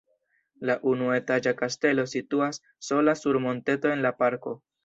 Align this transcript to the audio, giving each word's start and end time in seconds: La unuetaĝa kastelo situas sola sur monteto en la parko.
La 0.69 0.75
unuetaĝa 0.91 1.53
kastelo 1.59 2.07
situas 2.15 2.61
sola 2.91 3.17
sur 3.23 3.41
monteto 3.47 3.97
en 3.97 4.05
la 4.09 4.17
parko. 4.25 4.61